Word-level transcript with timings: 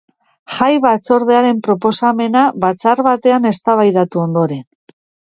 Jai 0.51 0.69
batzordearen 0.85 1.59
proposamena 1.67 2.45
batzar 2.63 3.01
batean 3.09 3.45
eztabaidatu 3.51 4.23
ondoren. 4.23 4.65